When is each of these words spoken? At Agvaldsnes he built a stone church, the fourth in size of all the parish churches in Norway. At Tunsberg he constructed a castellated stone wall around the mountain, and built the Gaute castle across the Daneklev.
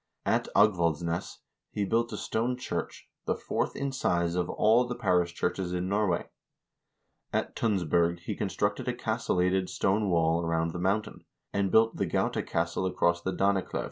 At 0.25 0.47
Agvaldsnes 0.55 1.41
he 1.69 1.85
built 1.85 2.11
a 2.11 2.17
stone 2.17 2.57
church, 2.57 3.07
the 3.25 3.35
fourth 3.35 3.75
in 3.75 3.91
size 3.91 4.33
of 4.33 4.49
all 4.49 4.87
the 4.87 4.95
parish 4.95 5.35
churches 5.35 5.73
in 5.73 5.87
Norway. 5.87 6.27
At 7.31 7.55
Tunsberg 7.55 8.19
he 8.21 8.35
constructed 8.35 8.87
a 8.87 8.95
castellated 8.95 9.69
stone 9.69 10.09
wall 10.09 10.43
around 10.43 10.71
the 10.73 10.79
mountain, 10.79 11.25
and 11.53 11.69
built 11.69 11.97
the 11.97 12.07
Gaute 12.07 12.47
castle 12.47 12.87
across 12.87 13.21
the 13.21 13.31
Daneklev. 13.31 13.79